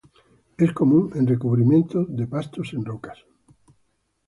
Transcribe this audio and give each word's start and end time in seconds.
Es 0.57 0.73
común 0.73 1.11
en 1.13 1.27
recubrimientos 1.27 2.07
de 2.09 2.25
pastos 2.25 2.73
en 2.73 2.83
rocas. 2.83 3.23